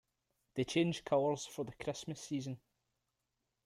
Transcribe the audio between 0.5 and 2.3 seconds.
They change colors for the Christmas